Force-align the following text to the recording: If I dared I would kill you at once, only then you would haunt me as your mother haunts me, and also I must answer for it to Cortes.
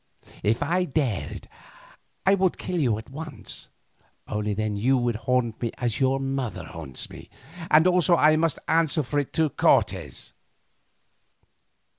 If 0.41 0.63
I 0.63 0.85
dared 0.85 1.47
I 2.25 2.33
would 2.33 2.57
kill 2.57 2.79
you 2.79 2.97
at 2.97 3.11
once, 3.11 3.69
only 4.27 4.55
then 4.55 4.75
you 4.75 4.97
would 4.97 5.15
haunt 5.27 5.61
me 5.61 5.71
as 5.77 5.99
your 5.99 6.19
mother 6.19 6.65
haunts 6.65 7.07
me, 7.11 7.29
and 7.69 7.85
also 7.85 8.15
I 8.15 8.35
must 8.35 8.57
answer 8.67 9.03
for 9.03 9.19
it 9.19 9.31
to 9.33 9.51
Cortes. 9.51 10.33